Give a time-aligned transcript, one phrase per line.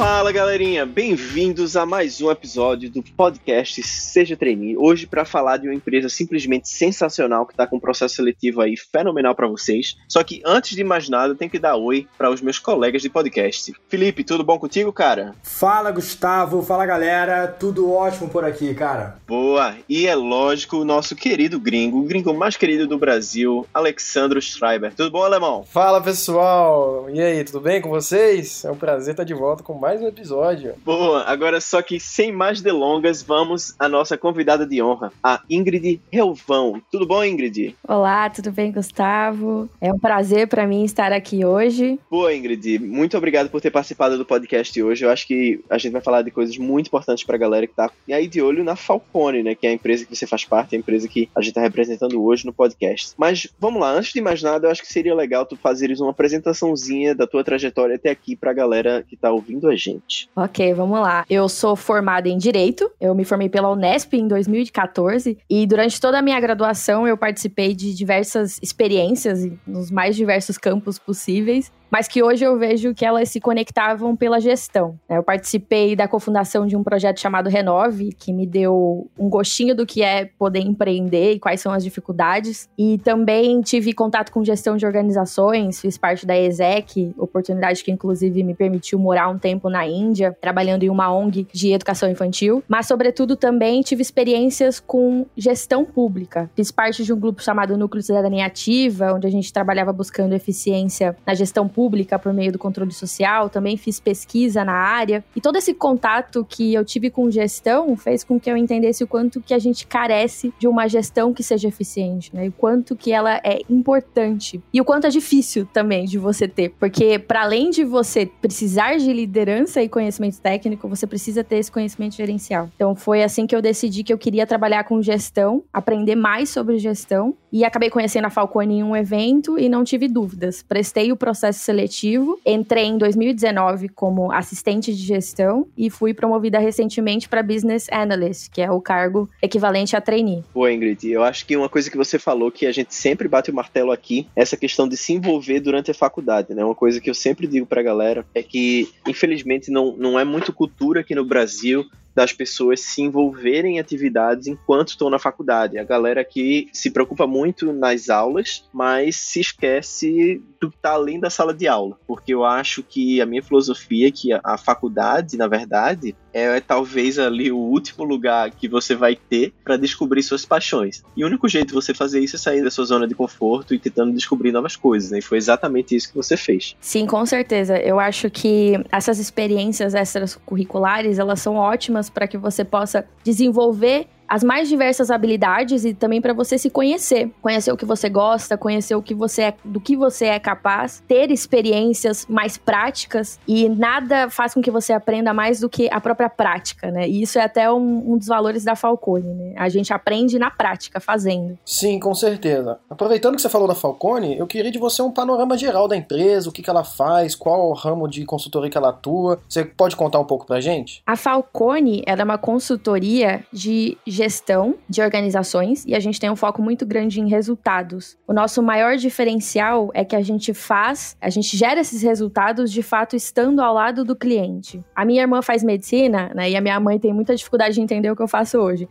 [0.00, 4.74] Fala galerinha, bem-vindos a mais um episódio do podcast Seja Trainee.
[4.74, 8.78] Hoje para falar de uma empresa simplesmente sensacional que está com um processo seletivo aí
[8.78, 9.98] fenomenal para vocês.
[10.08, 13.02] Só que antes de mais nada, eu tenho que dar oi para os meus colegas
[13.02, 13.74] de podcast.
[13.90, 15.34] Felipe, tudo bom contigo, cara?
[15.42, 19.18] Fala Gustavo, fala galera, tudo ótimo por aqui, cara.
[19.28, 24.40] Boa, e é lógico o nosso querido gringo, o gringo mais querido do Brasil, Alexandro
[24.40, 24.94] Schreiber.
[24.94, 25.62] Tudo bom, alemão?
[25.62, 28.64] Fala pessoal, e aí, tudo bem com vocês?
[28.64, 30.74] É um prazer estar de volta com mais mais um episódio.
[30.84, 36.00] Boa, agora só que sem mais delongas, vamos à nossa convidada de honra, a Ingrid
[36.12, 36.80] Relvão.
[36.92, 37.74] Tudo bom, Ingrid?
[37.88, 39.68] Olá, tudo bem, Gustavo?
[39.80, 41.98] É um prazer para mim estar aqui hoje.
[42.08, 45.04] Boa, Ingrid, muito obrigado por ter participado do podcast hoje.
[45.04, 47.90] Eu acho que a gente vai falar de coisas muito importantes pra galera que tá
[48.12, 50.78] aí de olho na Falcone, né, que é a empresa que você faz parte, a
[50.78, 53.12] empresa que a gente tá representando hoje no podcast.
[53.18, 56.12] Mas vamos lá, antes de mais nada, eu acho que seria legal tu fazeres uma
[56.12, 60.28] apresentaçãozinha da tua trajetória até aqui pra galera que tá ouvindo a gente.
[60.36, 61.24] Ok, vamos lá.
[61.28, 66.18] Eu sou formada em Direito, eu me formei pela Unesp em 2014 e durante toda
[66.18, 72.22] a minha graduação eu participei de diversas experiências nos mais diversos campos possíveis mas que
[72.22, 74.98] hoje eu vejo que elas se conectavam pela gestão.
[75.08, 75.18] Né?
[75.18, 79.84] Eu participei da cofundação de um projeto chamado Renove, que me deu um gostinho do
[79.84, 82.68] que é poder empreender e quais são as dificuldades.
[82.78, 88.42] E também tive contato com gestão de organizações, fiz parte da ESEC, oportunidade que inclusive
[88.44, 92.62] me permitiu morar um tempo na Índia, trabalhando em uma ONG de educação infantil.
[92.68, 96.48] Mas, sobretudo, também tive experiências com gestão pública.
[96.54, 101.16] Fiz parte de um grupo chamado Núcleo Cidadania Ativa, onde a gente trabalhava buscando eficiência
[101.26, 105.24] na gestão pública pública por meio do controle social, também fiz pesquisa na área.
[105.34, 109.06] E todo esse contato que eu tive com gestão fez com que eu entendesse o
[109.06, 112.44] quanto que a gente carece de uma gestão que seja eficiente, né?
[112.44, 114.60] E o quanto que ela é importante.
[114.74, 118.98] E o quanto é difícil também de você ter, porque para além de você precisar
[118.98, 122.68] de liderança e conhecimento técnico, você precisa ter esse conhecimento gerencial.
[122.76, 126.76] Então foi assim que eu decidi que eu queria trabalhar com gestão, aprender mais sobre
[126.76, 130.62] gestão e acabei conhecendo a Falcone em um evento e não tive dúvidas.
[130.62, 132.38] Prestei o processo seletivo.
[132.44, 138.60] Entrei em 2019 como assistente de gestão e fui promovida recentemente para Business Analyst, que
[138.60, 140.44] é o cargo equivalente a trainee.
[140.52, 143.50] Pô, Ingrid, eu acho que uma coisa que você falou que a gente sempre bate
[143.50, 146.64] o martelo aqui, essa questão de se envolver durante a faculdade, né?
[146.64, 150.52] Uma coisa que eu sempre digo pra galera é que, infelizmente, não, não é muito
[150.52, 151.84] cultura aqui no Brasil
[152.14, 155.78] das pessoas se envolverem em atividades enquanto estão na faculdade.
[155.78, 161.18] A galera aqui se preocupa muito nas aulas, mas se esquece do que está além
[161.18, 161.98] da sala de aula.
[162.06, 166.56] Porque eu acho que a minha filosofia é que a, a faculdade, na verdade, é,
[166.56, 171.02] é, talvez ali o último lugar que você vai ter para descobrir suas paixões.
[171.16, 173.74] E o único jeito de você fazer isso é sair da sua zona de conforto
[173.74, 175.18] e tentando descobrir novas coisas, né?
[175.18, 176.76] E foi exatamente isso que você fez.
[176.80, 177.78] Sim, com certeza.
[177.78, 184.44] Eu acho que essas experiências extracurriculares, elas são ótimas para que você possa desenvolver as
[184.44, 188.94] mais diversas habilidades e também para você se conhecer, conhecer o que você gosta, conhecer
[188.94, 194.30] o que você é, do que você é capaz, ter experiências mais práticas e nada
[194.30, 197.08] faz com que você aprenda mais do que a própria prática, né?
[197.08, 199.54] E isso é até um, um dos valores da Falcone, né?
[199.56, 201.58] A gente aprende na prática, fazendo.
[201.64, 202.78] Sim, com certeza.
[202.88, 206.48] Aproveitando que você falou da Falcone, eu queria de você um panorama geral da empresa,
[206.48, 209.40] o que, que ela faz, qual o ramo de consultoria que ela atua.
[209.48, 211.02] Você pode contar um pouco pra gente?
[211.04, 216.36] A Falcone, ela é uma consultoria de gestão de organizações e a gente tem um
[216.36, 218.18] foco muito grande em resultados.
[218.28, 222.82] O nosso maior diferencial é que a gente faz, a gente gera esses resultados de
[222.82, 224.84] fato estando ao lado do cliente.
[224.94, 226.50] A minha irmã faz medicina, né?
[226.50, 228.86] E a minha mãe tem muita dificuldade de entender o que eu faço hoje.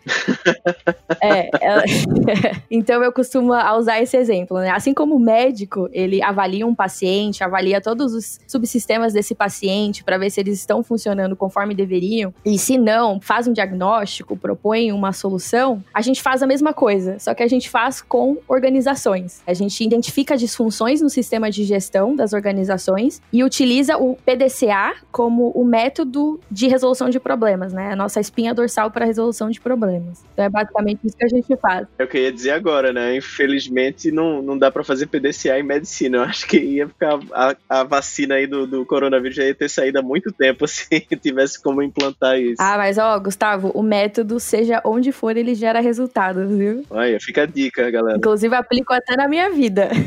[1.21, 1.83] é, ela...
[2.71, 4.71] então eu costumo usar esse exemplo, né?
[4.71, 10.17] Assim como o médico, ele avalia um paciente, avalia todos os subsistemas desse paciente para
[10.17, 12.33] ver se eles estão funcionando conforme deveriam.
[12.43, 17.19] E se não, faz um diagnóstico, propõe uma solução, a gente faz a mesma coisa,
[17.19, 19.41] só que a gente faz com organizações.
[19.45, 25.49] A gente identifica disfunções no sistema de gestão das organizações e utiliza o PDCA como
[25.51, 27.91] o método de resolução de problemas, né?
[27.91, 30.23] A nossa espinha dorsal para resolução de problemas.
[30.33, 31.87] Então é basicamente isso que a gente faz.
[31.97, 33.15] É o que eu ia dizer agora, né?
[33.15, 36.17] Infelizmente não, não dá para fazer PDCA em medicina.
[36.17, 39.69] Eu acho que ia ficar a, a vacina aí do, do coronavírus já ia ter
[39.69, 40.87] saído há muito tempo se
[41.21, 42.61] tivesse como implantar isso.
[42.61, 46.83] Ah, mas ó, Gustavo, o método, seja onde onde for, ele gera resultados, viu?
[46.89, 48.17] Olha, fica a dica, galera.
[48.17, 49.89] Inclusive, aplico até na minha vida.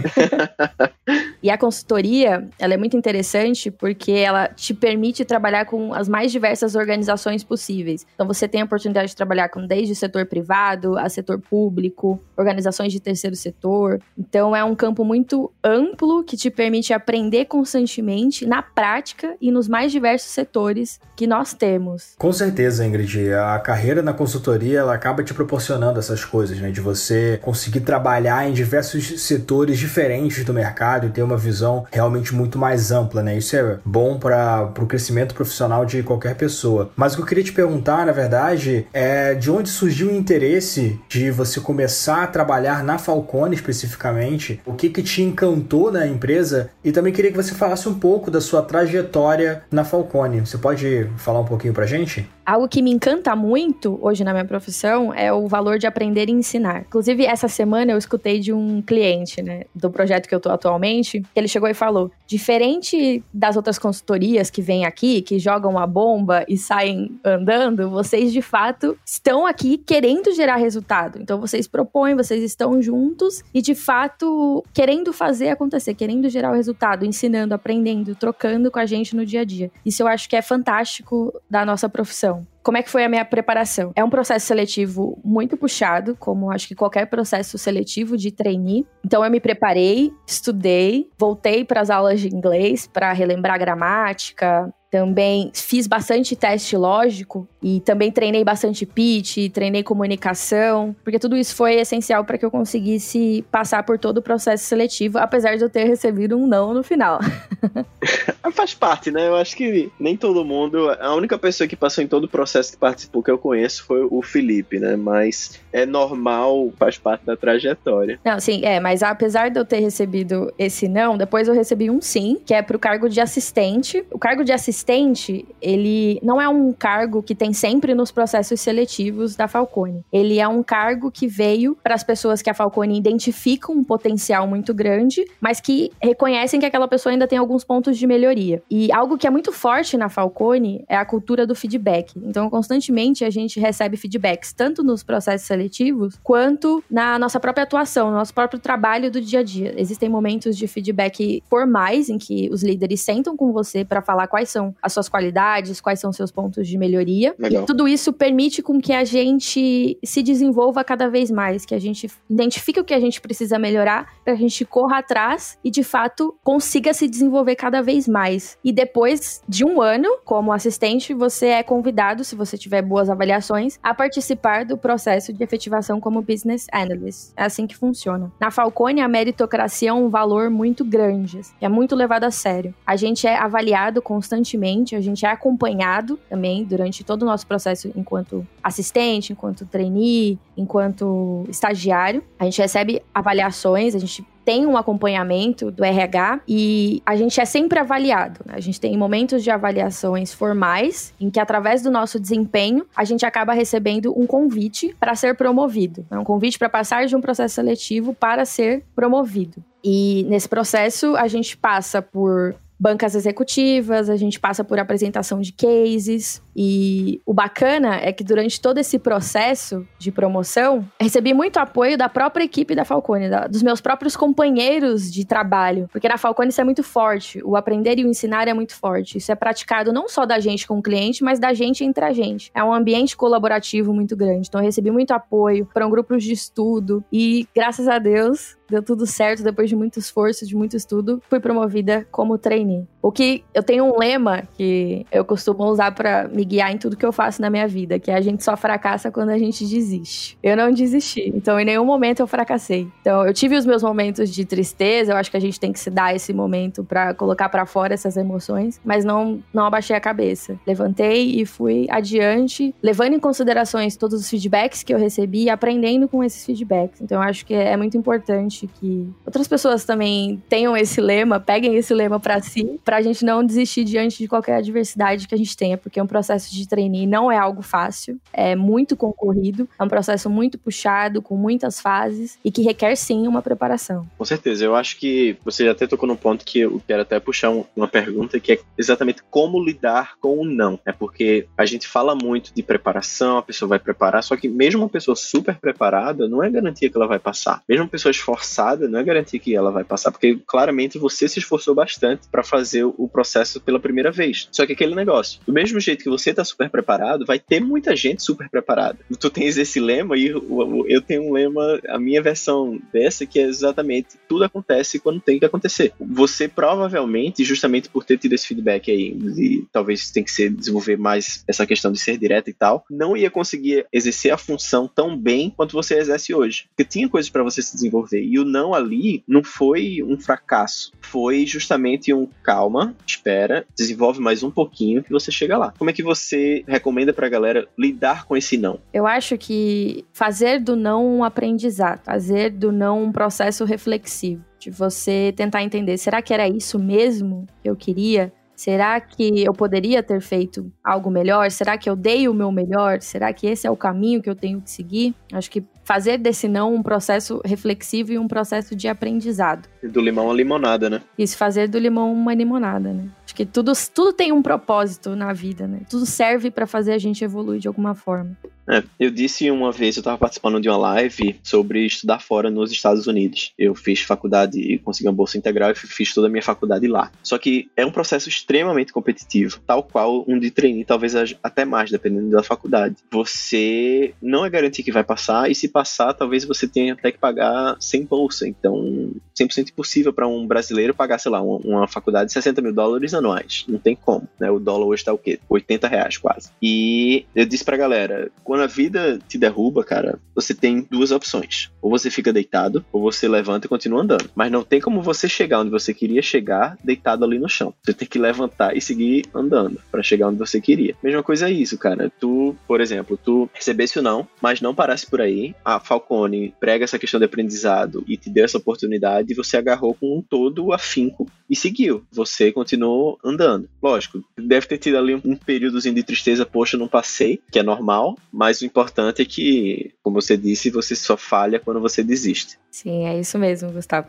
[1.43, 6.31] E a consultoria, ela é muito interessante porque ela te permite trabalhar com as mais
[6.31, 8.06] diversas organizações possíveis.
[8.14, 12.22] Então você tem a oportunidade de trabalhar com desde o setor privado a setor público,
[12.37, 14.00] organizações de terceiro setor.
[14.16, 19.66] Então é um campo muito amplo que te permite aprender constantemente na prática e nos
[19.66, 22.14] mais diversos setores que nós temos.
[22.19, 26.70] Com certeza, Ingrid, a carreira na consultoria ela acaba te proporcionando essas coisas, né?
[26.70, 32.34] De você conseguir trabalhar em diversos setores diferentes do mercado e ter uma visão realmente
[32.34, 33.36] muito mais ampla, né?
[33.36, 36.90] Isso é bom para o crescimento profissional de qualquer pessoa.
[36.96, 41.00] Mas o que eu queria te perguntar, na verdade, é de onde surgiu o interesse
[41.08, 44.60] de você começar a trabalhar na Falcone especificamente?
[44.64, 46.70] O que que te encantou na empresa?
[46.84, 50.40] E também queria que você falasse um pouco da sua trajetória na Falcone.
[50.40, 52.28] Você pode falar um pouquinho pra gente?
[52.44, 54.71] Algo que me encanta muito hoje na minha profissão
[55.14, 56.84] é o valor de aprender e ensinar.
[56.88, 61.20] Inclusive, essa semana eu escutei de um cliente, né, do projeto que eu tô atualmente,
[61.20, 65.86] que ele chegou e falou: diferente das outras consultorias que vêm aqui, que jogam a
[65.86, 71.19] bomba e saem andando, vocês de fato estão aqui querendo gerar resultado.
[71.20, 76.54] Então, vocês propõem, vocês estão juntos e de fato querendo fazer acontecer, querendo gerar o
[76.54, 79.70] resultado, ensinando, aprendendo, trocando com a gente no dia a dia.
[79.84, 82.46] Isso eu acho que é fantástico da nossa profissão.
[82.62, 83.92] Como é que foi a minha preparação?
[83.96, 88.86] É um processo seletivo muito puxado, como acho que qualquer processo seletivo de trainee.
[89.04, 95.50] Então eu me preparei, estudei, voltei para as aulas de inglês para relembrar gramática, também
[95.54, 101.76] fiz bastante teste lógico e também treinei bastante pitch, treinei comunicação, porque tudo isso foi
[101.76, 105.84] essencial para que eu conseguisse passar por todo o processo seletivo, apesar de eu ter
[105.84, 107.20] recebido um não no final.
[108.52, 109.28] Faz parte, né?
[109.28, 110.90] Eu acho que nem todo mundo.
[111.00, 114.06] A única pessoa que passou em todo o processo que participou que eu conheço foi
[114.10, 114.94] o Felipe, né?
[114.94, 118.20] Mas é normal, faz parte da trajetória.
[118.22, 122.02] Não, sim, é, mas apesar de eu ter recebido esse não, depois eu recebi um
[122.02, 124.04] sim, que é pro cargo de assistente.
[124.10, 128.61] O cargo de assistente assistente, ele não é um cargo que tem sempre nos processos
[128.61, 130.05] seletivos da Falcone.
[130.12, 134.46] Ele é um cargo que veio para as pessoas que a Falcone identificam um potencial
[134.46, 138.62] muito grande, mas que reconhecem que aquela pessoa ainda tem alguns pontos de melhoria.
[138.69, 142.12] E algo que é muito forte na Falcone é a cultura do feedback.
[142.17, 148.11] Então, constantemente a gente recebe feedbacks, tanto nos processos seletivos, quanto na nossa própria atuação,
[148.11, 149.75] no nosso próprio trabalho do dia a dia.
[149.76, 154.49] Existem momentos de feedback formais em que os líderes sentam com você para falar quais
[154.49, 157.34] são as suas qualidades, quais são seus pontos de melhoria.
[157.38, 157.62] Legal.
[157.62, 161.78] E tudo isso permite com que a gente se desenvolva cada vez mais, que a
[161.78, 165.82] gente identifique o que a gente precisa melhorar, que a gente corra atrás e de
[165.82, 168.58] fato consiga se desenvolver cada vez mais.
[168.64, 173.78] E depois de um ano como assistente, você é convidado, se você tiver boas avaliações,
[173.82, 177.32] a participar do processo de efetivação como business analyst.
[177.36, 178.30] É assim que funciona.
[178.40, 182.74] Na Falcone, a meritocracia é um valor muito grande, é muito levado a sério.
[182.86, 184.61] A gente é avaliado constantemente
[184.94, 191.44] a gente é acompanhado também durante todo o nosso processo enquanto assistente, enquanto trainee, enquanto
[191.48, 192.22] estagiário.
[192.38, 197.44] A gente recebe avaliações, a gente tem um acompanhamento do RH e a gente é
[197.44, 198.40] sempre avaliado.
[198.44, 198.54] Né?
[198.56, 203.24] A gente tem momentos de avaliações formais em que, através do nosso desempenho, a gente
[203.24, 206.04] acaba recebendo um convite para ser promovido.
[206.10, 209.62] É um convite para passar de um processo seletivo para ser promovido.
[209.84, 215.52] E nesse processo, a gente passa por bancas executivas, a gente passa por apresentação de
[215.52, 216.43] cases.
[216.55, 222.08] E o bacana é que durante todo esse processo de promoção, recebi muito apoio da
[222.08, 225.89] própria equipe da Falcone, da, dos meus próprios companheiros de trabalho.
[225.93, 227.41] Porque na Falcone isso é muito forte.
[227.44, 229.19] O aprender e o ensinar é muito forte.
[229.19, 232.12] Isso é praticado não só da gente com o cliente, mas da gente entre a
[232.12, 232.51] gente.
[232.53, 234.48] É um ambiente colaborativo muito grande.
[234.48, 237.05] Então eu recebi muito apoio, foram grupos de estudo.
[237.12, 241.38] E graças a Deus, deu tudo certo depois de muito esforço, de muito estudo, fui
[241.38, 242.86] promovida como trainee.
[243.02, 246.96] O que eu tenho um lema que eu costumo usar para me guiar em tudo
[246.96, 249.67] que eu faço na minha vida, que é a gente só fracassa quando a gente
[249.67, 250.38] desiste.
[250.43, 252.88] Eu não desisti, então em nenhum momento eu fracassei.
[253.00, 255.81] Então eu tive os meus momentos de tristeza, eu acho que a gente tem que
[255.81, 260.00] se dar esse momento para colocar para fora essas emoções, mas não não abaixei a
[260.00, 260.58] cabeça.
[260.67, 266.24] Levantei e fui adiante, levando em considerações todos os feedbacks que eu recebi aprendendo com
[266.24, 267.00] esses feedbacks.
[267.00, 271.76] Então eu acho que é muito importante que outras pessoas também tenham esse lema, peguem
[271.76, 275.38] esse lema para si, para a gente não desistir diante de qualquer adversidade que a
[275.38, 279.82] gente tenha, porque um processo de trainee não é algo fácil, é muito concorrido, é
[279.82, 284.06] um processo muito puxado, com muitas fases e que requer sim uma preparação.
[284.16, 287.50] Com certeza, eu acho que você até tocou num ponto que eu quero até puxar
[287.76, 290.78] uma pergunta que é exatamente como lidar com o não.
[290.84, 294.82] É porque a gente fala muito de preparação, a pessoa vai preparar, só que mesmo
[294.82, 297.62] uma pessoa super preparada não é garantia que ela vai passar.
[297.69, 301.26] Mesmo uma pessoa esforçada passada, não é garantia que ela vai passar, porque claramente você
[301.26, 304.48] se esforçou bastante para fazer o processo pela primeira vez.
[304.52, 307.96] Só que aquele negócio, do mesmo jeito que você tá super preparado, vai ter muita
[307.96, 308.98] gente super preparada.
[309.18, 313.44] Tu tens esse lema e eu tenho um lema, a minha versão dessa que é
[313.44, 315.92] exatamente tudo acontece quando tem que acontecer.
[315.98, 320.98] Você provavelmente, justamente por ter tido esse feedback aí, de talvez tem que ser desenvolver
[320.98, 325.16] mais essa questão de ser direto e tal, não ia conseguir exercer a função tão
[325.16, 326.66] bem quanto você exerce hoje.
[326.68, 328.22] Porque tinha coisas para você se desenvolver.
[328.32, 330.91] E o não ali não foi um fracasso.
[331.03, 335.74] Foi justamente um calma, espera, desenvolve mais um pouquinho que você chega lá.
[335.77, 338.81] Como é que você recomenda pra galera lidar com esse não?
[338.91, 344.43] Eu acho que fazer do não um aprendizado, fazer do não um processo reflexivo.
[344.58, 348.32] De você tentar entender, será que era isso mesmo que eu queria?
[348.62, 351.50] Será que eu poderia ter feito algo melhor?
[351.50, 353.02] Será que eu dei o meu melhor?
[353.02, 355.16] Será que esse é o caminho que eu tenho que seguir?
[355.32, 359.69] Acho que fazer desse não um processo reflexivo e um processo de aprendizado.
[359.82, 361.02] Do limão a limonada, né?
[361.19, 363.08] Isso, fazer do limão uma limonada, né?
[363.24, 365.81] Acho que tudo, tudo tem um propósito na vida, né?
[365.90, 368.36] Tudo serve para fazer a gente evoluir de alguma forma.
[368.72, 372.72] É, eu disse uma vez, eu estava participando de uma live sobre estudar fora nos
[372.72, 373.52] Estados Unidos.
[373.58, 377.10] Eu fiz faculdade consegui uma bolsa integral e fiz toda a minha faculdade lá.
[377.22, 381.91] Só que é um processo extremamente competitivo, tal qual um de trainee, talvez até mais,
[381.91, 382.96] dependendo da faculdade.
[383.10, 387.19] Você não é garantir que vai passar, e se passar, talvez você tenha até que
[387.19, 388.48] pagar sem bolsa.
[388.48, 392.72] Então, 100% impossível para um brasileiro pagar, sei lá, uma, uma, faculdade de 60 mil
[392.72, 393.64] dólares anuais.
[393.69, 394.50] Não tem como, né?
[394.50, 395.38] O dólar hoje tá o quê?
[395.48, 396.50] 80 reais quase.
[396.62, 401.70] E eu disse pra galera, quando a vida te derruba, cara, você tem duas opções.
[401.81, 404.31] Ou você fica deitado, ou você levanta e continua andando.
[404.34, 407.74] Mas não tem como você chegar onde você queria chegar deitado ali no chão.
[407.82, 410.94] Você tem que levantar e seguir andando para chegar onde você queria.
[411.02, 412.10] Mesma coisa é isso, cara.
[412.20, 415.54] Tu, por exemplo, tu recebesse o não, mas não parasse por aí.
[415.64, 419.94] A Falcone prega essa questão de aprendizado e te deu essa oportunidade e você agarrou
[419.94, 422.02] com todo afinco e seguiu.
[422.10, 423.68] Você continuou andando.
[423.82, 428.16] Lógico, deve ter tido ali um períodozinho de tristeza, poxa, não passei, que é normal,
[428.32, 432.58] mas o importante é que, como você disse, você só falha quando você desiste.
[432.70, 434.08] Sim, é isso mesmo, Gustavo.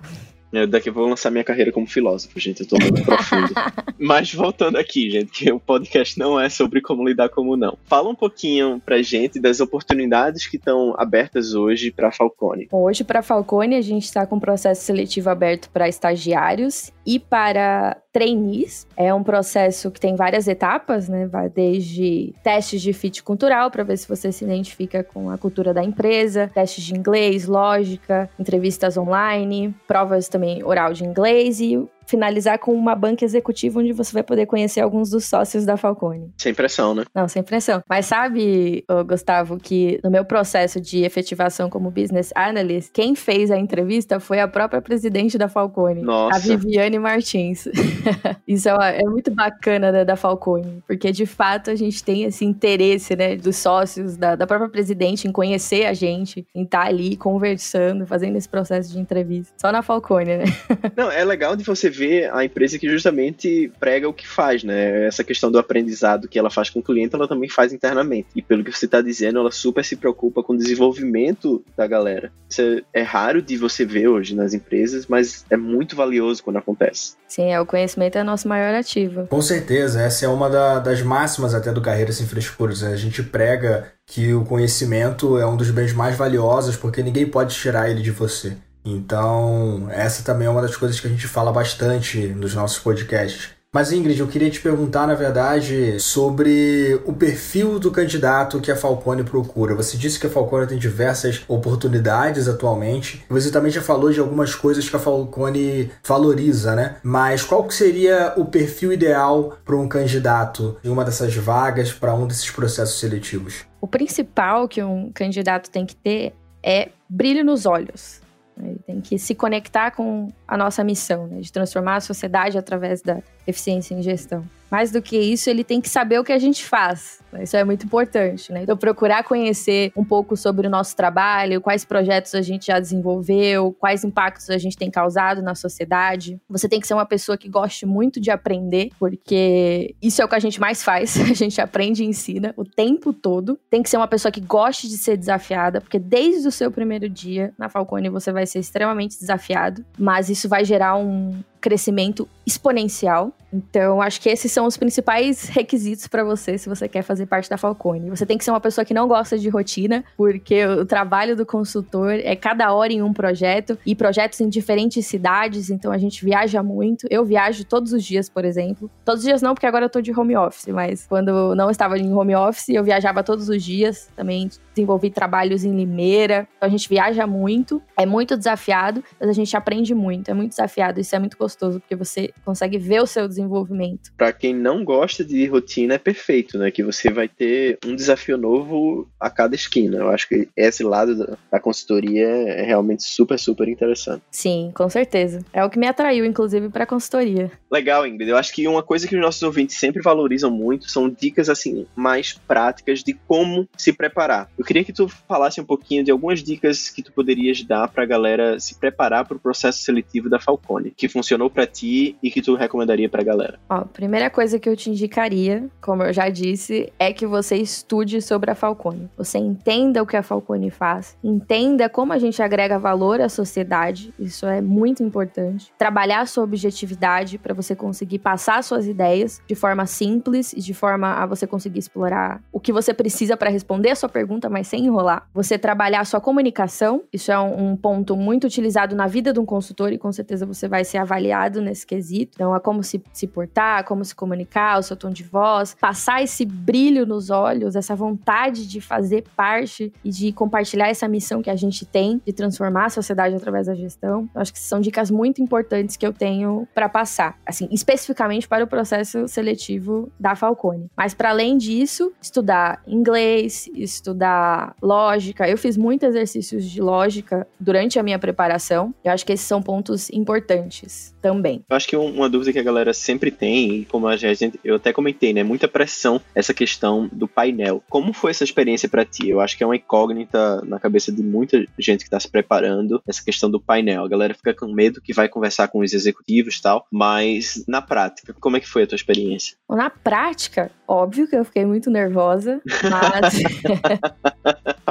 [0.53, 2.61] Eu daqui eu vou lançar minha carreira como filósofo, gente.
[2.61, 3.51] Eu tô muito profundo.
[3.99, 7.77] Mas voltando aqui, gente, que o podcast não é sobre como lidar como não.
[7.85, 12.67] Fala um pouquinho pra gente das oportunidades que estão abertas hoje para Falcone.
[12.71, 17.97] Hoje, para Falcone, a gente está com um processo seletivo aberto para estagiários e para
[18.11, 18.87] trainees.
[18.95, 21.27] É um processo que tem várias etapas, né?
[21.27, 25.73] Vai desde testes de fit cultural para ver se você se identifica com a cultura
[25.73, 32.59] da empresa, testes de inglês, lógica, entrevistas online, provas também oral de inglês e finalizar
[32.59, 36.31] com uma banca executiva onde você vai poder conhecer alguns dos sócios da Falcone.
[36.37, 37.03] Sem pressão, né?
[37.13, 37.81] Não, sem pressão.
[37.89, 43.57] Mas sabe, Gustavo, que no meu processo de efetivação como business analyst, quem fez a
[43.57, 46.37] entrevista foi a própria presidente da Falcone, Nossa.
[46.37, 47.67] a Viviane Martins.
[48.47, 52.45] Isso é, é muito bacana da, da, Falcone, porque de fato a gente tem esse
[52.45, 57.15] interesse, né, dos sócios, da, da própria presidente em conhecer a gente, em estar ali
[57.15, 59.53] conversando, fazendo esse processo de entrevista.
[59.57, 60.43] Só na Falcone, né?
[60.95, 65.05] Não, é legal de você ver a empresa que justamente prega o que faz, né?
[65.05, 68.27] Essa questão do aprendizado que ela faz com o cliente, ela também faz internamente.
[68.35, 72.31] E pelo que você está dizendo, ela super se preocupa com o desenvolvimento da galera.
[72.49, 76.57] Isso é, é raro de você ver hoje nas empresas, mas é muito valioso quando
[76.57, 77.15] acontece.
[77.27, 79.27] Sim, é, o conhecimento é nosso maior ativo.
[79.27, 82.81] Com certeza, essa é uma da, das máximas até do Carreiras Sem Frescuras.
[82.81, 82.93] Né?
[82.93, 87.55] A gente prega que o conhecimento é um dos bens mais valiosos porque ninguém pode
[87.55, 88.55] tirar ele de você.
[88.85, 93.51] Então, essa também é uma das coisas que a gente fala bastante nos nossos podcasts.
[93.73, 98.75] Mas Ingrid, eu queria te perguntar, na verdade, sobre o perfil do candidato que a
[98.75, 99.73] Falcone procura.
[99.73, 103.25] Você disse que a Falcone tem diversas oportunidades atualmente.
[103.27, 106.97] Você também já falou de algumas coisas que a Falcone valoriza, né?
[107.01, 112.27] Mas qual seria o perfil ideal para um candidato em uma dessas vagas, para um
[112.27, 113.65] desses processos seletivos?
[113.81, 118.21] O principal que um candidato tem que ter é brilho nos olhos.
[118.57, 123.01] Ele tem que se conectar com a nossa missão, né, de transformar a sociedade através
[123.01, 124.43] da eficiência em gestão.
[124.69, 127.22] Mais do que isso, ele tem que saber o que a gente faz.
[127.41, 128.63] Isso é muito importante, né?
[128.63, 133.75] Então, procurar conhecer um pouco sobre o nosso trabalho, quais projetos a gente já desenvolveu,
[133.79, 136.39] quais impactos a gente tem causado na sociedade.
[136.49, 140.27] Você tem que ser uma pessoa que goste muito de aprender, porque isso é o
[140.27, 141.17] que a gente mais faz.
[141.33, 143.57] A gente aprende e ensina o tempo todo.
[143.69, 147.09] Tem que ser uma pessoa que goste de ser desafiada, porque desde o seu primeiro
[147.09, 153.31] dia na Falcone você vai ser extremamente desafiado, mas isso vai gerar um, crescimento exponencial.
[153.51, 157.49] Então, acho que esses são os principais requisitos para você se você quer fazer parte
[157.49, 158.09] da Falcone.
[158.09, 161.45] Você tem que ser uma pessoa que não gosta de rotina, porque o trabalho do
[161.45, 166.23] consultor é cada hora em um projeto e projetos em diferentes cidades, então a gente
[166.23, 167.07] viaja muito.
[167.09, 168.89] Eu viajo todos os dias, por exemplo.
[169.05, 171.97] Todos os dias não, porque agora eu tô de home office, mas quando não estava
[171.97, 174.09] em home office, eu viajava todos os dias.
[174.15, 176.47] Também desenvolvi trabalhos em Limeira.
[176.57, 180.29] Então a gente viaja muito, é muito desafiado, mas a gente aprende muito.
[180.29, 184.11] É muito desafiado, isso é muito gostoso, porque você consegue ver o seu desenvolvimento.
[184.17, 186.71] Para quem não gosta de rotina, é perfeito, né?
[186.71, 189.97] Que você vai ter um desafio novo a cada esquina.
[189.97, 194.23] Eu acho que esse lado da consultoria é realmente super, super interessante.
[194.31, 195.43] Sim, com certeza.
[195.53, 197.51] É o que me atraiu, inclusive, para consultoria.
[197.71, 198.29] Legal, Ingrid.
[198.29, 201.85] Eu acho que uma coisa que os nossos ouvintes sempre valorizam muito são dicas assim
[201.95, 204.49] mais práticas de como se preparar.
[204.57, 208.03] Eu queria que tu falasse um pouquinho de algumas dicas que tu poderias dar para
[208.03, 212.29] a galera se preparar para o processo seletivo da Falcone, que funcionou para ti e
[212.31, 213.59] que tu recomendaria para a galera.
[213.69, 217.57] Ó, a primeira coisa que eu te indicaria, como eu já disse, é que você
[217.57, 219.09] estude sobre a Falcone.
[219.17, 224.13] Você entenda o que a Falcone faz, entenda como a gente agrega valor à sociedade,
[224.17, 225.73] isso é muito importante.
[225.77, 230.73] Trabalhar a sua objetividade para você conseguir passar suas ideias de forma simples e de
[230.73, 234.67] forma a você conseguir explorar o que você precisa para responder a sua pergunta mas
[234.67, 235.27] sem enrolar.
[235.33, 239.45] Você trabalhar a sua comunicação, isso é um, ponto muito utilizado na vida de um
[239.45, 242.33] consultor e com certeza você vai ser avaliado nesse quesito.
[242.35, 246.21] Então, é como se, se portar, como se comunicar, o seu tom de voz, passar
[246.21, 251.49] esse brilho nos olhos, essa vontade de fazer parte e de compartilhar essa missão que
[251.49, 254.29] a gente tem de transformar a sociedade através da gestão.
[254.33, 258.63] Eu acho que são dicas muito importantes que eu tenho para passar, assim, especificamente para
[258.63, 260.89] o processo seletivo da Falcone.
[260.95, 265.47] Mas para além disso, estudar inglês, estudar lógica.
[265.47, 268.93] Eu fiz muitos exercícios de lógica durante a minha preparação.
[269.03, 271.63] Eu acho que esses são pontos importantes também.
[271.69, 274.91] Eu acho que uma dúvida que a galera sempre tem, como a gente, eu até
[274.91, 275.43] comentei, né?
[275.43, 276.72] Muita pressão essa questão
[277.11, 277.83] do painel.
[277.89, 279.29] Como foi essa experiência para ti?
[279.29, 283.01] Eu acho que é uma incógnita na cabeça de muita gente que está se preparando
[283.07, 284.03] essa questão do painel.
[284.03, 287.81] A galera fica com medo que vai conversar com os executivos e tal, mas na
[287.81, 289.55] prática, como é que foi a tua experiência?
[289.69, 293.33] Na prática, óbvio que eu fiquei muito nervosa, mas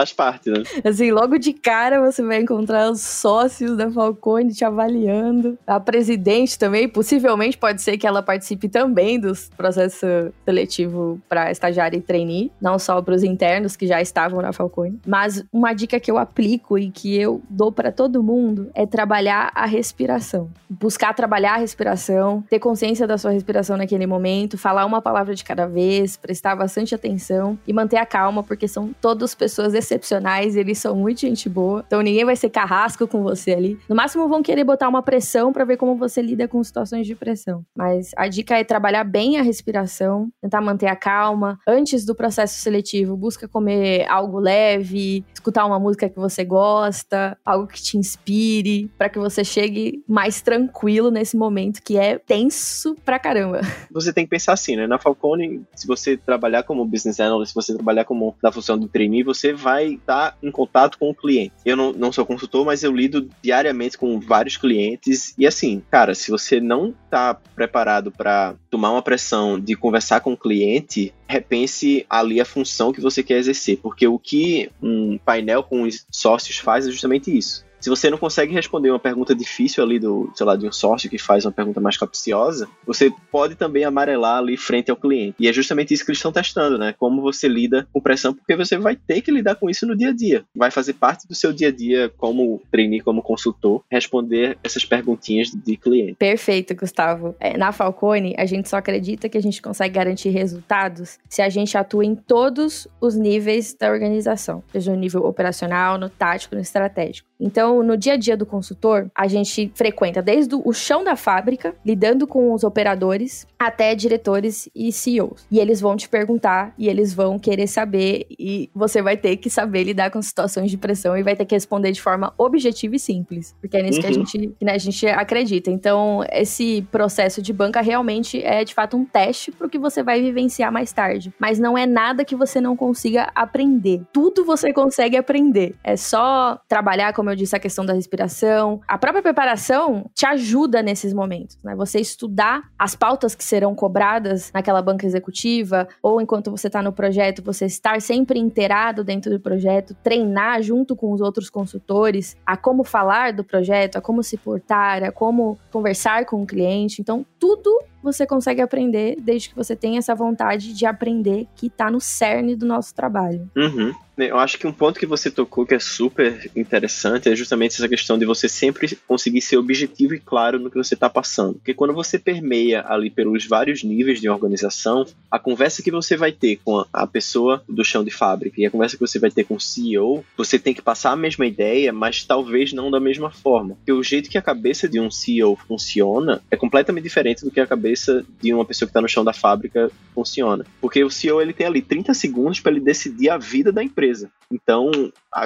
[0.02, 0.64] Faz parte, né?
[0.84, 5.56] Assim, logo de cara você vai encontrar os sócios da Falcone te avaliando.
[5.64, 10.04] A presidente também, possivelmente pode ser que ela participe também do processo
[10.44, 14.98] seletivo para estagiário e trainee, não só para os internos que já estavam na Falcone.
[15.06, 19.52] Mas uma dica que eu aplico e que eu dou para todo mundo é trabalhar
[19.54, 20.50] a respiração.
[20.68, 25.44] Buscar trabalhar a respiração, ter consciência da sua respiração naquele momento, falar uma palavra de
[25.44, 30.78] cada vez, prestar bastante atenção e manter a calma, porque são todas pessoas excepcionais, eles
[30.78, 31.84] são muito gente boa.
[31.86, 33.78] Então ninguém vai ser carrasco com você ali.
[33.88, 37.14] No máximo vão querer botar uma pressão para ver como você lida com situações de
[37.14, 37.64] pressão.
[37.76, 41.58] Mas a dica é trabalhar bem a respiração, tentar manter a calma.
[41.66, 47.66] Antes do processo seletivo, busca comer algo leve, escutar uma música que você gosta, algo
[47.66, 53.18] que te inspire, para que você chegue mais tranquilo nesse momento que é tenso pra
[53.18, 53.60] caramba.
[53.90, 54.86] Você tem que pensar assim, né?
[54.86, 58.88] Na Falcone, se você trabalhar como business analyst, se você trabalhar como na função do
[58.88, 61.52] trainee, você vai estar tá em contato com o cliente.
[61.64, 65.34] Eu não, não sou consultor, mas eu lido diariamente com vários clientes.
[65.38, 70.32] E assim, cara, se você não está preparado para tomar uma pressão de conversar com
[70.32, 73.78] o cliente, repense ali a função que você quer exercer.
[73.78, 78.16] Porque o que um painel com os sócios faz é justamente isso se você não
[78.16, 81.52] consegue responder uma pergunta difícil ali do, sei lá, de um sócio que faz uma
[81.52, 85.34] pergunta mais capciosa, você pode também amarelar ali frente ao cliente.
[85.38, 86.94] E é justamente isso que eles estão testando, né?
[86.96, 90.10] Como você lida com pressão, porque você vai ter que lidar com isso no dia
[90.10, 90.44] a dia.
[90.54, 95.48] Vai fazer parte do seu dia a dia como trainee, como consultor, responder essas perguntinhas
[95.48, 96.14] de cliente.
[96.14, 97.34] Perfeito, Gustavo.
[97.40, 101.48] É, na Falcone, a gente só acredita que a gente consegue garantir resultados se a
[101.48, 106.60] gente atua em todos os níveis da organização, seja no nível operacional, no tático, no
[106.60, 107.28] estratégico.
[107.40, 111.76] Então, no dia a dia do consultor, a gente frequenta desde o chão da fábrica,
[111.86, 115.46] lidando com os operadores, até diretores e CEOs.
[115.48, 119.48] E eles vão te perguntar e eles vão querer saber e você vai ter que
[119.48, 122.98] saber lidar com situações de pressão e vai ter que responder de forma objetiva e
[122.98, 124.02] simples, porque é nisso uhum.
[124.02, 124.26] que a uhum.
[124.26, 125.70] gente, né, a gente acredita.
[125.70, 130.02] Então, esse processo de banca realmente é de fato um teste para o que você
[130.02, 134.02] vai vivenciar mais tarde, mas não é nada que você não consiga aprender.
[134.12, 135.76] Tudo você consegue aprender.
[135.84, 138.80] É só trabalhar como eu disse, a questão da respiração.
[138.86, 141.74] A própria preparação te ajuda nesses momentos, né?
[141.76, 146.92] Você estudar as pautas que serão cobradas naquela banca executiva, ou enquanto você está no
[146.92, 152.56] projeto, você estar sempre inteirado dentro do projeto, treinar junto com os outros consultores a
[152.56, 157.00] como falar do projeto, a como se portar, a como conversar com o cliente.
[157.00, 157.70] Então, tudo
[158.02, 162.56] você consegue aprender desde que você tenha essa vontade de aprender que está no cerne
[162.56, 163.48] do nosso trabalho.
[163.56, 163.94] Uhum.
[164.16, 167.88] Eu acho que um ponto que você tocou que é super interessante é justamente essa
[167.88, 171.54] questão de você sempre conseguir ser objetivo e claro no que você está passando.
[171.54, 176.30] Porque quando você permeia ali pelos vários níveis de organização, a conversa que você vai
[176.30, 179.44] ter com a pessoa do chão de fábrica e a conversa que você vai ter
[179.44, 183.30] com o CEO, você tem que passar a mesma ideia, mas talvez não da mesma
[183.30, 183.76] forma.
[183.76, 187.60] Porque o jeito que a cabeça de um CEO funciona é completamente diferente do que
[187.60, 190.66] a cabeça de uma pessoa que está no chão da fábrica funciona.
[190.82, 194.01] Porque o CEO ele tem ali 30 segundos para ele decidir a vida da empresa
[194.02, 194.30] empresa.
[194.50, 194.90] Então,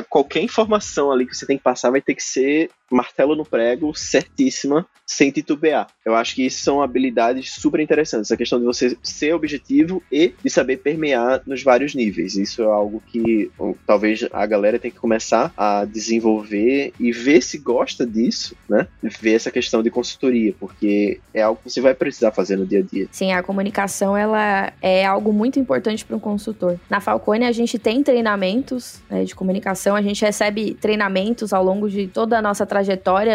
[0.08, 3.94] qualquer informação ali que você tem que passar vai ter que ser martelo no prego,
[3.94, 5.86] certíssima, sem titubear.
[6.04, 8.30] Eu acho que isso são habilidades super interessantes.
[8.30, 12.36] A questão de você ser objetivo e de saber permear nos vários níveis.
[12.36, 13.50] Isso é algo que
[13.86, 18.86] talvez a galera tem que começar a desenvolver e ver se gosta disso, né?
[19.02, 22.80] Ver essa questão de consultoria, porque é algo que você vai precisar fazer no dia
[22.80, 23.08] a dia.
[23.10, 26.78] Sim, a comunicação ela é algo muito importante para um consultor.
[26.90, 31.88] Na Falcone a gente tem treinamentos né, de comunicação, a gente recebe treinamentos ao longo
[31.88, 32.75] de toda a nossa trajetória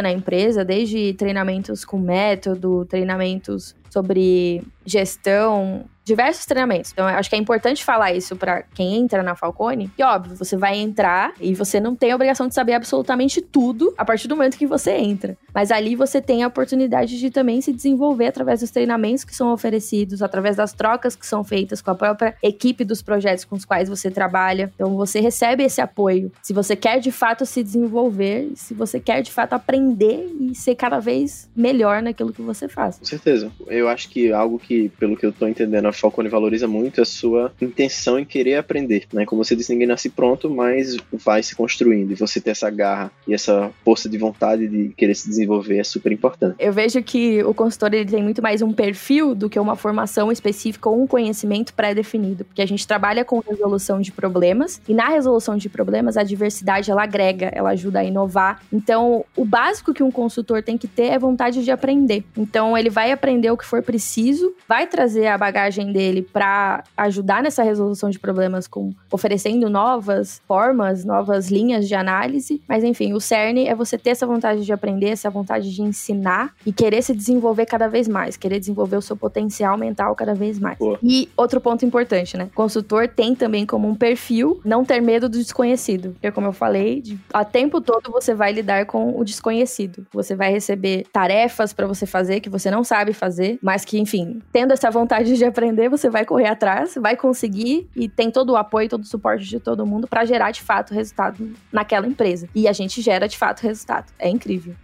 [0.01, 6.91] na empresa, desde treinamentos com método, treinamentos sobre gestão, diversos treinamentos.
[6.91, 9.89] Então, eu acho que é importante falar isso para quem entra na Falcone.
[9.95, 13.93] Que, óbvio, você vai entrar e você não tem a obrigação de saber absolutamente tudo
[13.97, 15.37] a partir do momento que você entra.
[15.53, 19.53] Mas ali você tem a oportunidade de também se desenvolver através dos treinamentos que são
[19.53, 23.63] oferecidos, através das trocas que são feitas com a própria equipe dos projetos com os
[23.63, 24.71] quais você trabalha.
[24.75, 26.31] Então, você recebe esse apoio.
[26.41, 30.75] Se você quer de fato se desenvolver, se você quer de fato aprender e ser
[30.75, 32.97] cada vez melhor naquilo que você faz.
[32.97, 33.49] Com certeza.
[33.67, 37.05] Eu acho que algo que, pelo que eu tô entendendo, a Falcone valoriza muito a
[37.05, 39.25] sua intenção em querer aprender, né?
[39.25, 42.11] Como você disse, ninguém nasce pronto, mas vai se construindo.
[42.11, 45.83] E você ter essa garra e essa força de vontade de querer se desenvolver é
[45.83, 46.55] super importante.
[46.59, 50.31] Eu vejo que o consultor ele tem muito mais um perfil do que uma formação
[50.31, 55.09] específica ou um conhecimento pré-definido, porque a gente trabalha com resolução de problemas e na
[55.09, 58.61] resolução de problemas a diversidade ela agrega, ela ajuda a inovar.
[58.71, 62.23] Então, o básico que um consultor tem que ter é vontade de aprender.
[62.35, 67.41] Então, ele vai aprender o que for preciso, vai trazer a bagagem dele para ajudar
[67.41, 72.61] nessa resolução de problemas, com oferecendo novas formas, novas linhas de análise.
[72.67, 76.53] Mas enfim, o cerne é você ter essa vontade de aprender, essa vontade de ensinar
[76.65, 80.59] e querer se desenvolver cada vez mais, querer desenvolver o seu potencial mental cada vez
[80.59, 80.77] mais.
[80.77, 80.99] Boa.
[81.01, 82.45] E outro ponto importante, né?
[82.51, 86.11] O consultor tem também como um perfil não ter medo do desconhecido.
[86.13, 90.05] Porque, como eu falei, de, a tempo todo você vai lidar com o desconhecido.
[90.11, 94.41] Você vai receber tarefas para você fazer que você não sabe fazer, mas que, enfim,
[94.51, 98.51] tendo essa vontade de aprender aprender, você vai correr atrás, vai conseguir e tem todo
[98.51, 102.47] o apoio, todo o suporte de todo mundo para gerar de fato resultado naquela empresa.
[102.53, 104.11] E a gente gera de fato resultado.
[104.19, 104.75] É incrível.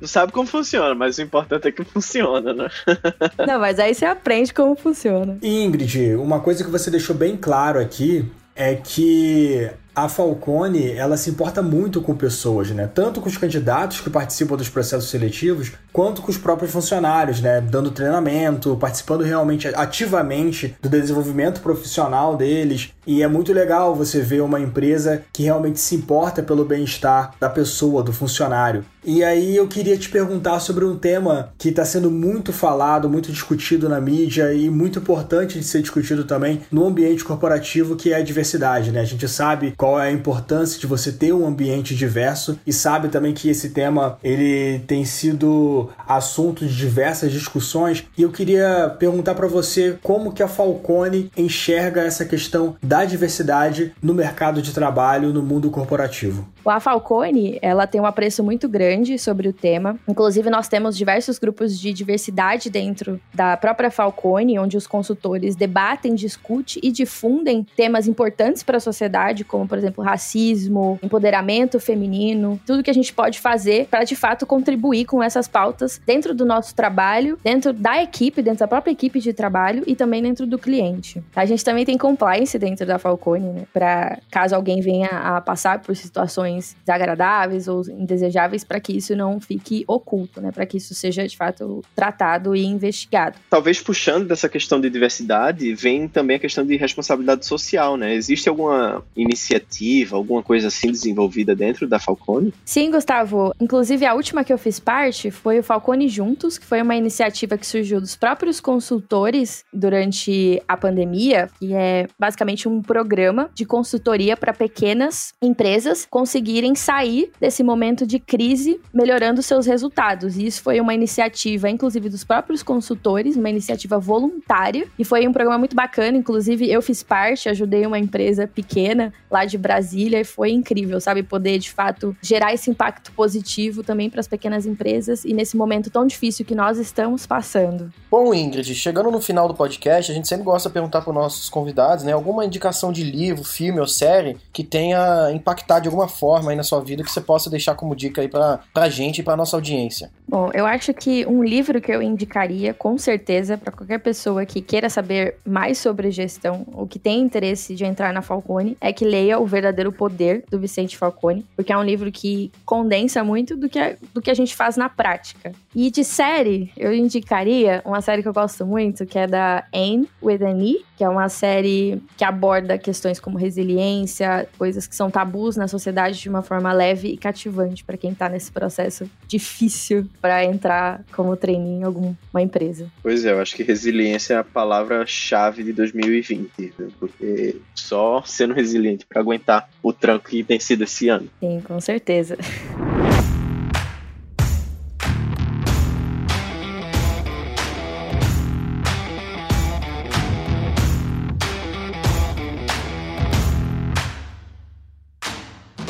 [0.00, 2.68] Não sabe como funciona, mas o importante é que funciona, né?
[3.46, 5.38] Não, mas aí você aprende como funciona.
[5.42, 9.70] Ingrid, uma coisa que você deixou bem claro aqui é que
[10.04, 12.88] a Falcone, ela se importa muito com pessoas, né?
[12.92, 17.60] Tanto com os candidatos que participam dos processos seletivos, quanto com os próprios funcionários, né?
[17.60, 22.92] Dando treinamento, participando realmente ativamente do desenvolvimento profissional deles.
[23.06, 27.48] E é muito legal você ver uma empresa que realmente se importa pelo bem-estar da
[27.48, 28.84] pessoa, do funcionário.
[29.02, 33.32] E aí eu queria te perguntar sobre um tema que está sendo muito falado, muito
[33.32, 38.16] discutido na mídia e muito importante de ser discutido também no ambiente corporativo, que é
[38.16, 39.00] a diversidade, né?
[39.00, 42.74] A gente sabe qual qual é a importância de você ter um ambiente diverso e
[42.74, 48.94] sabe também que esse tema ele tem sido assunto de diversas discussões e eu queria
[48.98, 54.74] perguntar para você como que a Falcone enxerga essa questão da diversidade no mercado de
[54.74, 56.46] trabalho no mundo corporativo.
[56.64, 59.98] A Falcone, ela tem um apreço muito grande sobre o tema.
[60.06, 66.14] Inclusive, nós temos diversos grupos de diversidade dentro da própria Falcone, onde os consultores debatem,
[66.14, 72.82] discutem e difundem temas importantes para a sociedade, como, por exemplo, racismo, empoderamento feminino, tudo
[72.82, 76.74] que a gente pode fazer para de fato contribuir com essas pautas dentro do nosso
[76.74, 81.22] trabalho, dentro da equipe, dentro da própria equipe de trabalho e também dentro do cliente.
[81.34, 83.62] A gente também tem compliance dentro da Falcone, né?
[83.72, 89.40] Para caso alguém venha a passar por situações desagradáveis ou indesejáveis, para que isso não
[89.40, 90.50] fique oculto, né?
[90.52, 93.36] Para que isso seja de fato tratado e investigado.
[93.50, 98.14] Talvez puxando dessa questão de diversidade, vem também a questão de responsabilidade social, né?
[98.14, 102.52] Existe alguma iniciativa iniciativa, alguma coisa assim desenvolvida dentro da Falcone?
[102.64, 103.54] Sim, Gustavo.
[103.60, 107.56] Inclusive, a última que eu fiz parte foi o Falcone Juntos, que foi uma iniciativa
[107.56, 114.36] que surgiu dos próprios consultores durante a pandemia, que é basicamente um programa de consultoria
[114.36, 116.37] para pequenas empresas conseguirem
[116.74, 120.36] sair desse momento de crise melhorando seus resultados.
[120.36, 125.32] E isso foi uma iniciativa, inclusive, dos próprios consultores, uma iniciativa voluntária, e foi um
[125.32, 126.16] programa muito bacana.
[126.16, 131.22] Inclusive, eu fiz parte, ajudei uma empresa pequena lá de Brasília e foi incrível, sabe?
[131.22, 135.90] Poder de fato gerar esse impacto positivo também para as pequenas empresas e nesse momento
[135.90, 137.92] tão difícil que nós estamos passando.
[138.10, 141.14] Bom, Ingrid, chegando no final do podcast, a gente sempre gosta de perguntar para os
[141.14, 146.08] nossos convidados, né, alguma indicação de livro, filme ou série que tenha impactado de alguma
[146.08, 149.20] forma aí na sua vida que você possa deixar como dica aí para a gente
[149.20, 150.10] e para nossa audiência.
[150.28, 154.60] Bom, eu acho que um livro que eu indicaria com certeza para qualquer pessoa que
[154.60, 159.04] queira saber mais sobre gestão ou que tenha interesse de entrar na Falcone é que
[159.04, 163.68] leia O Verdadeiro Poder do Vicente Falcone, porque é um livro que condensa muito do
[163.68, 165.52] que, do que a gente faz na prática.
[165.74, 170.08] E de série, eu indicaria uma série que eu gosto muito, que é da Anne
[170.22, 175.10] with an E, que é uma série que aborda questões como resiliência, coisas que são
[175.10, 180.06] tabus na sociedade de uma forma leve e cativante para quem tá nesse processo difícil
[180.20, 182.90] para entrar como trainee em alguma empresa.
[183.02, 189.06] Pois é, eu acho que resiliência é a palavra-chave de 2020, porque só sendo resiliente
[189.06, 191.28] para aguentar o tranco que tem sido esse ano.
[191.40, 192.36] Sim, com certeza.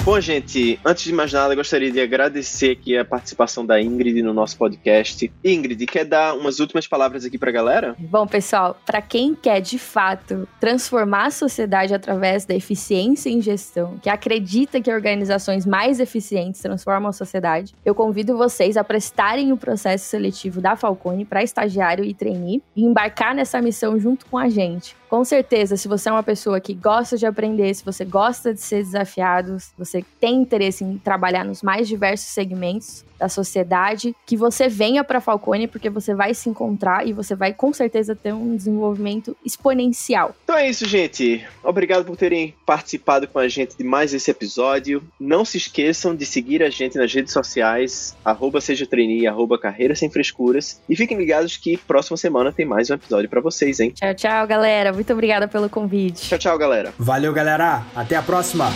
[0.08, 4.32] Bom, gente, antes de mais nada, gostaria de agradecer aqui a participação da Ingrid no
[4.32, 5.30] nosso podcast.
[5.44, 7.94] Ingrid, quer dar umas últimas palavras aqui pra galera?
[7.98, 13.98] Bom, pessoal, para quem quer de fato transformar a sociedade através da eficiência em gestão,
[13.98, 19.58] que acredita que organizações mais eficientes transformam a sociedade, eu convido vocês a prestarem o
[19.58, 24.48] processo seletivo da Falcone para estagiário e trainee e embarcar nessa missão junto com a
[24.48, 24.96] gente.
[25.08, 28.60] Com certeza, se você é uma pessoa que gosta de aprender, se você gosta de
[28.60, 34.36] ser desafiado, se você tem interesse em trabalhar nos mais diversos segmentos, da sociedade, que
[34.36, 38.32] você venha para Falcone porque você vai se encontrar e você vai com certeza ter
[38.32, 40.34] um desenvolvimento exponencial.
[40.44, 41.44] Então é isso, gente.
[41.62, 45.02] Obrigado por terem participado com a gente de mais esse episódio.
[45.18, 49.94] Não se esqueçam de seguir a gente nas redes sociais, arroba seja trainee, arroba carreira
[49.94, 50.80] sem frescuras.
[50.88, 53.90] E fiquem ligados que próxima semana tem mais um episódio para vocês, hein?
[53.90, 54.92] Tchau, tchau, galera.
[54.98, 56.28] Muito obrigada pelo convite.
[56.28, 56.92] Tchau, tchau, galera.
[56.98, 57.84] Valeu, galera.
[57.94, 58.68] Até a próxima.